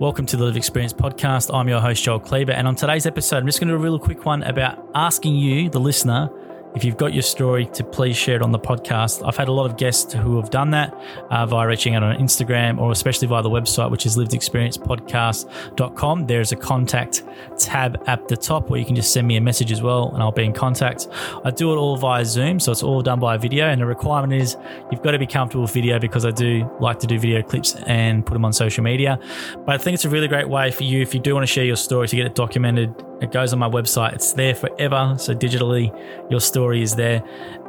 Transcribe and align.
Welcome 0.00 0.24
to 0.24 0.38
the 0.38 0.44
Lived 0.44 0.56
Experience 0.56 0.94
podcast. 0.94 1.54
I'm 1.54 1.68
your 1.68 1.78
host, 1.78 2.02
Joel 2.02 2.20
Kleber. 2.20 2.52
And 2.52 2.66
on 2.66 2.74
today's 2.74 3.04
episode, 3.04 3.36
I'm 3.36 3.46
just 3.46 3.60
going 3.60 3.68
to 3.68 3.74
do 3.74 3.76
a 3.76 3.82
real 3.82 3.98
quick 3.98 4.24
one 4.24 4.42
about 4.44 4.88
asking 4.94 5.34
you, 5.34 5.68
the 5.68 5.78
listener, 5.78 6.30
if 6.74 6.84
you've 6.84 6.96
got 6.96 7.12
your 7.12 7.22
story, 7.22 7.66
to 7.66 7.82
please 7.82 8.16
share 8.16 8.36
it 8.36 8.42
on 8.42 8.52
the 8.52 8.58
podcast. 8.58 9.26
I've 9.26 9.36
had 9.36 9.48
a 9.48 9.52
lot 9.52 9.66
of 9.66 9.76
guests 9.76 10.12
who 10.12 10.36
have 10.36 10.50
done 10.50 10.70
that 10.70 10.94
uh, 11.30 11.46
via 11.46 11.66
reaching 11.66 11.94
out 11.94 12.02
on 12.02 12.16
Instagram 12.16 12.78
or 12.78 12.92
especially 12.92 13.28
via 13.28 13.42
the 13.42 13.50
website, 13.50 13.90
which 13.90 14.06
is 14.06 14.16
livedexperiencepodcast.com. 14.16 16.26
There's 16.26 16.52
a 16.52 16.56
contact 16.56 17.22
tab 17.58 18.02
at 18.06 18.28
the 18.28 18.36
top 18.36 18.70
where 18.70 18.78
you 18.78 18.86
can 18.86 18.94
just 18.94 19.12
send 19.12 19.26
me 19.26 19.36
a 19.36 19.40
message 19.40 19.72
as 19.72 19.82
well 19.82 20.10
and 20.14 20.22
I'll 20.22 20.32
be 20.32 20.44
in 20.44 20.52
contact. 20.52 21.08
I 21.44 21.50
do 21.50 21.72
it 21.72 21.76
all 21.76 21.96
via 21.96 22.24
Zoom, 22.24 22.60
so 22.60 22.72
it's 22.72 22.82
all 22.82 23.02
done 23.02 23.20
by 23.20 23.36
video. 23.36 23.66
And 23.66 23.80
the 23.80 23.86
requirement 23.86 24.32
is 24.32 24.56
you've 24.92 25.02
got 25.02 25.12
to 25.12 25.18
be 25.18 25.26
comfortable 25.26 25.62
with 25.62 25.72
video 25.72 25.98
because 25.98 26.24
I 26.24 26.30
do 26.30 26.70
like 26.80 26.98
to 27.00 27.06
do 27.06 27.18
video 27.18 27.42
clips 27.42 27.74
and 27.86 28.24
put 28.24 28.34
them 28.34 28.44
on 28.44 28.52
social 28.52 28.84
media. 28.84 29.18
But 29.66 29.74
I 29.74 29.78
think 29.78 29.94
it's 29.94 30.04
a 30.04 30.10
really 30.10 30.28
great 30.28 30.48
way 30.48 30.70
for 30.70 30.84
you 30.84 31.02
if 31.02 31.14
you 31.14 31.20
do 31.20 31.34
want 31.34 31.42
to 31.42 31.52
share 31.52 31.64
your 31.64 31.76
story 31.76 32.08
to 32.08 32.16
get 32.16 32.26
it 32.26 32.34
documented 32.34 32.94
it 33.20 33.32
goes 33.32 33.52
on 33.52 33.58
my 33.58 33.68
website. 33.68 34.14
It's 34.14 34.32
there 34.32 34.54
forever. 34.54 35.14
So 35.18 35.34
digitally, 35.34 35.90
your 36.30 36.40
story 36.40 36.82
is 36.82 36.94
there 36.96 37.22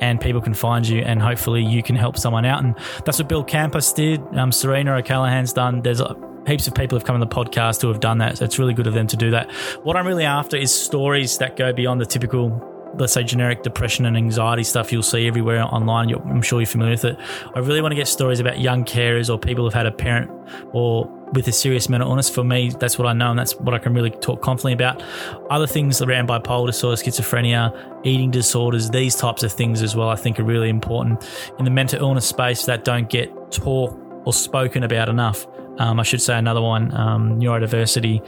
and 0.00 0.20
people 0.20 0.40
can 0.40 0.54
find 0.54 0.86
you 0.86 1.00
and 1.00 1.20
hopefully 1.20 1.64
you 1.64 1.82
can 1.82 1.96
help 1.96 2.18
someone 2.18 2.44
out. 2.44 2.62
And 2.62 2.76
that's 3.04 3.18
what 3.18 3.28
Bill 3.28 3.44
Campus 3.44 3.92
did. 3.92 4.20
Um, 4.36 4.52
Serena 4.52 4.96
O'Callaghan's 4.96 5.52
done. 5.52 5.82
There's 5.82 6.02
heaps 6.46 6.66
of 6.66 6.74
people 6.74 6.98
have 6.98 7.06
come 7.06 7.14
on 7.14 7.20
the 7.20 7.26
podcast 7.26 7.82
who 7.82 7.88
have 7.88 8.00
done 8.00 8.18
that. 8.18 8.38
So 8.38 8.44
it's 8.44 8.58
really 8.58 8.74
good 8.74 8.86
of 8.86 8.94
them 8.94 9.06
to 9.06 9.16
do 9.16 9.30
that. 9.30 9.50
What 9.82 9.96
I'm 9.96 10.06
really 10.06 10.24
after 10.24 10.56
is 10.56 10.72
stories 10.72 11.38
that 11.38 11.56
go 11.56 11.72
beyond 11.72 12.00
the 12.00 12.06
typical 12.06 12.64
let's 12.96 13.12
say 13.12 13.22
generic 13.22 13.62
depression 13.62 14.06
and 14.06 14.16
anxiety 14.16 14.64
stuff 14.64 14.90
you'll 14.90 15.02
see 15.02 15.26
everywhere 15.26 15.62
online. 15.62 16.12
I'm 16.12 16.42
sure 16.42 16.60
you're 16.60 16.66
familiar 16.66 16.94
with 16.94 17.04
it. 17.04 17.18
I 17.54 17.58
really 17.58 17.82
want 17.82 17.92
to 17.92 17.96
get 17.96 18.08
stories 18.08 18.40
about 18.40 18.58
young 18.60 18.84
carers 18.84 19.32
or 19.32 19.38
people 19.38 19.64
who've 19.64 19.74
had 19.74 19.86
a 19.86 19.92
parent 19.92 20.30
or 20.72 21.06
with 21.32 21.48
a 21.48 21.52
serious 21.52 21.88
mental 21.88 22.10
illness. 22.10 22.28
For 22.28 22.44
me, 22.44 22.70
that's 22.70 22.98
what 22.98 23.06
I 23.06 23.12
know 23.12 23.30
and 23.30 23.38
that's 23.38 23.54
what 23.56 23.74
I 23.74 23.78
can 23.78 23.94
really 23.94 24.10
talk 24.10 24.42
confidently 24.42 24.72
about. 24.72 25.02
Other 25.50 25.66
things 25.66 26.00
around 26.02 26.28
bipolar 26.28 26.66
disorder, 26.66 27.00
schizophrenia, 27.00 28.00
eating 28.04 28.30
disorders, 28.30 28.90
these 28.90 29.16
types 29.16 29.42
of 29.42 29.52
things 29.52 29.82
as 29.82 29.96
well, 29.96 30.08
I 30.08 30.16
think 30.16 30.38
are 30.38 30.44
really 30.44 30.68
important 30.68 31.28
in 31.58 31.64
the 31.64 31.70
mental 31.70 32.00
illness 32.00 32.26
space 32.26 32.64
that 32.66 32.84
don't 32.84 33.08
get 33.08 33.30
talked 33.50 33.98
or 34.24 34.32
spoken 34.32 34.82
about 34.82 35.08
enough. 35.08 35.46
Um, 35.78 36.00
I 36.00 36.02
should 36.02 36.20
say 36.20 36.36
another 36.36 36.60
one, 36.60 36.92
um, 36.96 37.38
neurodiversity, 37.38 38.20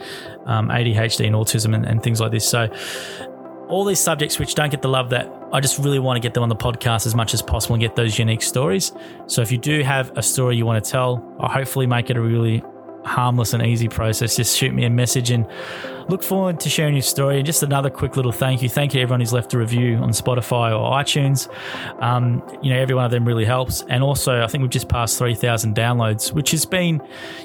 um, 0.46 0.68
ADHD, 0.68 1.26
and 1.26 1.34
autism, 1.34 1.74
and, 1.74 1.84
and, 1.84 2.00
things 2.00 2.20
like 2.20 2.30
this. 2.30 2.48
So, 2.48 2.72
all 3.68 3.84
these 3.84 3.98
subjects 3.98 4.38
which 4.38 4.54
don't 4.54 4.70
get 4.70 4.82
the 4.82 4.88
love 4.88 5.10
that 5.10 5.28
I 5.52 5.58
just 5.58 5.78
really 5.78 5.98
want 5.98 6.16
to 6.16 6.20
get 6.20 6.32
them 6.32 6.44
on 6.44 6.48
the 6.48 6.56
podcast 6.56 7.06
as 7.06 7.14
much 7.14 7.34
as 7.34 7.42
possible 7.42 7.74
and 7.74 7.80
get 7.80 7.96
those 7.96 8.18
unique 8.18 8.42
stories. 8.42 8.92
So 9.26 9.42
if 9.42 9.50
you 9.50 9.58
do 9.58 9.82
have 9.82 10.16
a 10.16 10.22
story 10.22 10.56
you 10.56 10.64
want 10.64 10.84
to 10.84 10.90
tell, 10.90 11.36
I'll 11.40 11.48
hopefully 11.48 11.86
make 11.86 12.08
it 12.08 12.16
a 12.16 12.20
really 12.20 12.62
harmless 13.04 13.52
and 13.52 13.64
easy 13.64 13.88
process. 13.88 14.36
Just 14.36 14.56
shoot 14.56 14.72
me 14.74 14.84
a 14.84 14.90
message 14.90 15.30
and 15.30 15.46
look 16.08 16.22
forward 16.22 16.60
to 16.60 16.68
sharing 16.68 16.94
your 16.94 17.02
story. 17.02 17.38
And 17.38 17.46
just 17.46 17.62
another 17.62 17.90
quick 17.90 18.16
little 18.16 18.32
thank 18.32 18.62
you. 18.62 18.68
Thank 18.68 18.94
you 18.94 19.00
everyone 19.00 19.20
who's 19.20 19.32
left 19.32 19.54
a 19.54 19.58
review 19.58 19.96
on 19.96 20.10
Spotify 20.10 20.76
or 20.76 20.92
iTunes. 20.92 21.48
Um, 22.02 22.42
you 22.62 22.70
know, 22.70 22.80
every 22.80 22.94
one 22.94 23.04
of 23.04 23.10
them 23.10 23.24
really 23.24 23.44
helps. 23.44 23.82
And 23.88 24.02
also, 24.02 24.42
I 24.42 24.46
think 24.46 24.62
we've 24.62 24.70
just 24.70 24.88
passed 24.88 25.18
3,000 25.18 25.74
downloads, 25.74 26.32
which 26.32 26.50
has 26.50 26.66
been, 26.66 27.00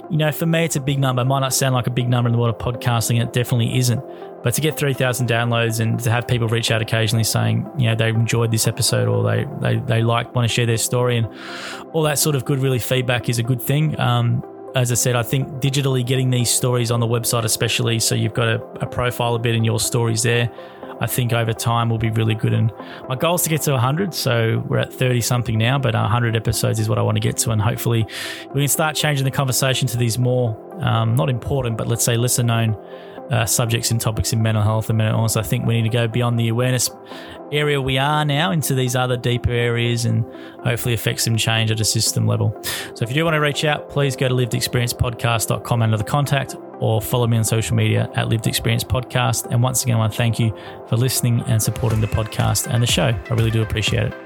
you 0.09 0.17
know, 0.17 0.31
for 0.31 0.45
me, 0.45 0.65
it's 0.65 0.75
a 0.75 0.81
big 0.81 0.99
number. 0.99 1.21
It 1.21 1.25
might 1.25 1.39
not 1.39 1.53
sound 1.53 1.75
like 1.75 1.87
a 1.87 1.91
big 1.91 2.09
number 2.09 2.27
in 2.27 2.33
the 2.33 2.39
world 2.39 2.55
of 2.55 2.61
podcasting, 2.61 3.21
it 3.21 3.33
definitely 3.33 3.77
isn't. 3.77 4.03
But 4.43 4.53
to 4.53 4.61
get 4.61 4.77
3,000 4.77 5.27
downloads 5.27 5.79
and 5.79 5.99
to 6.01 6.11
have 6.11 6.27
people 6.27 6.47
reach 6.47 6.69
out 6.69 6.79
occasionally 6.79 7.23
saying, 7.23 7.67
you 7.79 7.87
know, 7.87 7.95
they 7.95 8.09
enjoyed 8.09 8.51
this 8.51 8.67
episode 8.67 9.07
or 9.07 9.23
they, 9.23 9.47
they, 9.59 9.77
they 9.79 10.01
like, 10.03 10.35
want 10.35 10.47
to 10.47 10.53
share 10.53 10.67
their 10.67 10.77
story 10.77 11.17
and 11.17 11.27
all 11.93 12.03
that 12.03 12.19
sort 12.19 12.35
of 12.35 12.45
good, 12.45 12.59
really 12.59 12.77
feedback 12.77 13.27
is 13.27 13.39
a 13.39 13.43
good 13.43 13.59
thing. 13.59 13.99
Um, 13.99 14.43
as 14.75 14.91
I 14.91 14.95
said, 14.95 15.15
I 15.15 15.23
think 15.23 15.47
digitally 15.61 16.05
getting 16.05 16.29
these 16.29 16.49
stories 16.49 16.91
on 16.91 16.99
the 16.99 17.07
website, 17.07 17.45
especially 17.45 17.99
so 17.99 18.13
you've 18.13 18.33
got 18.33 18.49
a, 18.49 18.61
a 18.81 18.85
profile 18.85 19.35
a 19.35 19.39
bit 19.39 19.55
in 19.55 19.63
your 19.63 19.79
stories 19.79 20.21
there, 20.23 20.51
I 20.99 21.07
think 21.07 21.33
over 21.33 21.53
time 21.53 21.89
will 21.89 21.97
be 21.97 22.09
really 22.09 22.35
good. 22.35 22.53
And 22.53 22.71
my 23.07 23.15
goal 23.15 23.35
is 23.35 23.43
to 23.43 23.49
get 23.49 23.61
to 23.63 23.71
100. 23.71 24.13
So 24.13 24.63
we're 24.67 24.79
at 24.79 24.94
30 24.94 25.22
something 25.22 25.57
now, 25.57 25.79
but 25.79 25.94
100 25.94 26.35
episodes 26.35 26.79
is 26.79 26.89
what 26.89 26.97
I 26.97 27.01
want 27.01 27.16
to 27.16 27.22
get 27.22 27.38
to. 27.38 27.51
And 27.51 27.61
hopefully 27.61 28.05
we 28.53 28.61
can 28.61 28.67
start 28.67 28.95
changing 28.95 29.23
the 29.23 29.31
conversation 29.31 29.88
to 29.89 29.97
these 29.97 30.17
more, 30.17 30.57
um, 30.81 31.16
not 31.16 31.29
important, 31.29 31.77
but 31.77 31.88
let's 31.88 32.03
say 32.03 32.17
lesser 32.17 32.44
known 32.44 32.77
uh, 33.31 33.46
subjects 33.46 33.91
and 33.91 34.00
topics 34.00 34.34
in 34.34 34.41
mental 34.41 34.63
health 34.63 34.90
and 34.90 34.97
mental 34.97 35.18
illness. 35.18 35.38
I 35.38 35.41
think 35.41 35.66
we 35.66 35.75
need 35.75 35.90
to 35.90 35.96
go 35.96 36.08
beyond 36.08 36.40
the 36.40 36.47
awareness 36.50 36.90
area 37.52 37.81
we 37.81 37.97
are 37.97 38.25
now 38.25 38.52
into 38.52 38.74
these 38.74 38.96
other 38.96 39.18
deeper 39.18 39.52
areas 39.52 40.06
and 40.06 40.25
hopefully 40.63 40.94
affect 40.94 41.22
some 41.22 41.38
change 41.38 41.72
at 41.72 41.80
a 41.80 41.86
system 41.86 42.25
level. 42.25 42.58
So 42.96 43.03
if 43.03 43.09
you 43.09 43.16
do 43.16 43.24
want 43.24 43.36
to 43.36 43.40
reach 43.40 43.63
out, 43.66 43.90
please 43.90 44.16
go 44.16 44.28
to 44.28 44.34
livedexperiencepodcast.com 44.34 45.81
under 45.81 45.97
the 45.97 46.03
contact 46.03 46.56
or 46.80 47.02
follow 47.02 47.28
me 47.28 47.38
on 47.38 47.44
social 47.44 47.75
media 47.75 48.09
at 48.16 48.28
Lived 48.28 48.47
Experience 48.47 48.84
Podcast. 48.84 49.47
And 49.52 49.62
once 49.62 49.84
again, 49.84 49.96
I 49.96 50.00
want 50.00 50.13
to 50.13 50.18
thank 50.18 50.40
you 50.40 50.56
for 50.88 50.97
listening 50.97 51.42
and 51.42 51.62
supporting 51.62 52.02
the 52.02 52.07
podcast 52.07 52.68
and 52.68 52.81
the 52.81 52.88
show. 52.88 53.07
I 53.07 53.34
really 53.34 53.52
do 53.52 53.62
appreciate 53.62 54.07
it. 54.07 54.25